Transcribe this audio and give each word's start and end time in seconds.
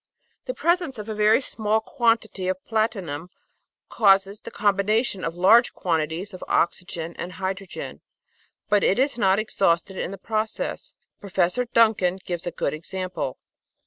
The 0.45 0.55
presence 0.55 0.97
of 0.97 1.09
a 1.09 1.13
very 1.13 1.41
small 1.41 1.79
quantity 1.79 2.47
of 2.47 2.65
platinum 2.65 3.29
causes 3.87 4.41
the 4.41 4.49
combination 4.49 5.23
of 5.23 5.35
large 5.35 5.73
quantities 5.73 6.33
of 6.33 6.43
oxygen 6.47 7.15
and 7.19 7.33
hydro 7.33 7.67
gen, 7.67 8.01
but 8.67 8.83
it 8.83 8.97
is 8.97 9.19
not 9.19 9.37
exhausted 9.37 9.97
in 9.97 10.09
the 10.09 10.17
process. 10.17 10.95
Prof. 11.19 11.71
Duncan 11.73 12.15
gives 12.25 12.47
a 12.47 12.51
good 12.51 12.73
example. 12.73 13.37